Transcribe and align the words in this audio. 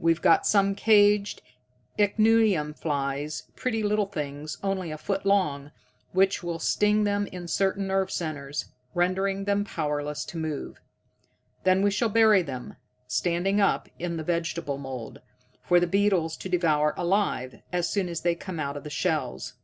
We've 0.00 0.20
got 0.20 0.48
some 0.48 0.74
caged 0.74 1.42
ichneumon 1.96 2.74
flies, 2.74 3.44
pretty 3.54 3.84
little 3.84 4.06
things 4.08 4.58
only 4.64 4.90
a 4.90 4.98
foot 4.98 5.24
long, 5.24 5.70
which 6.10 6.42
will 6.42 6.58
sting 6.58 7.04
them 7.04 7.28
in 7.28 7.46
certain 7.46 7.86
nerve 7.86 8.10
centers, 8.10 8.64
rendering 8.94 9.44
them 9.44 9.62
powerless 9.64 10.24
to 10.24 10.36
move. 10.38 10.80
Then 11.62 11.82
we 11.82 11.92
shall 11.92 12.08
bury 12.08 12.42
them, 12.42 12.78
standing 13.06 13.60
up, 13.60 13.88
in 13.96 14.16
the 14.16 14.24
vegetable 14.24 14.76
mould, 14.76 15.20
for 15.62 15.78
the 15.78 15.86
beetles 15.86 16.36
to 16.38 16.48
devour 16.48 16.92
alive, 16.96 17.62
as 17.72 17.88
soon 17.88 18.08
as 18.08 18.22
they 18.22 18.34
come 18.34 18.58
out 18.58 18.76
of 18.76 18.82
the 18.82 18.90
shells. 18.90 19.54